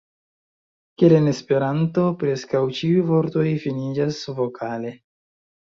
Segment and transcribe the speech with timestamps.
[1.01, 4.99] Kiel en Esperanto, preskaŭ ĉiuj vortoj finiĝas vokale.